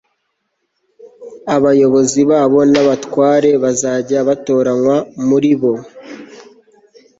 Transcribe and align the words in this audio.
abayobozi 1.55 2.21
babo 2.29 2.59
n'abatware 2.71 3.49
bazajya 3.63 4.19
batoranywa 4.27 4.95
muri 5.27 5.51
bo 5.59 5.73